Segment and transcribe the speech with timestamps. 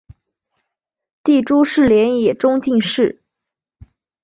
[1.23, 3.21] 弟朱士廉也中进士。